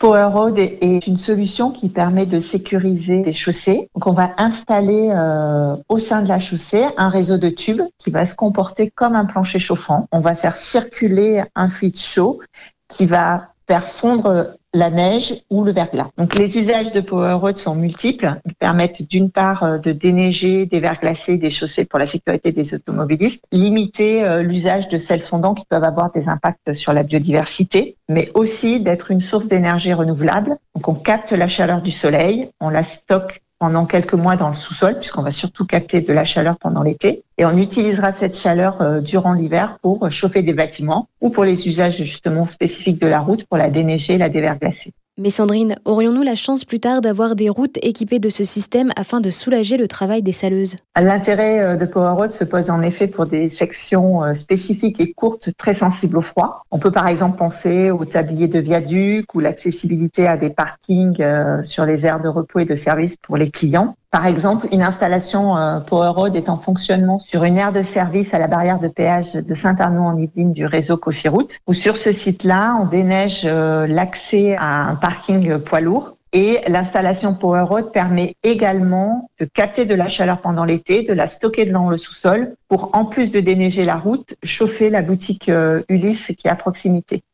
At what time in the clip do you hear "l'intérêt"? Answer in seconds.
50.96-51.60